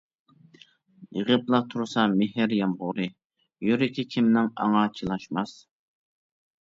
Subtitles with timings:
[1.17, 3.07] يېغىپلا تۇرسا مېھىر يامغۇرى،
[3.67, 5.55] يۈرىكى كىمنىڭ ئاڭا چىلاشماس.